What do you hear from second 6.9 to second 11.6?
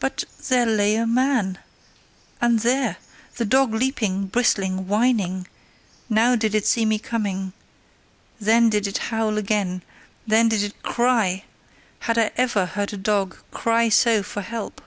coming then did it howl again, then did it CRY: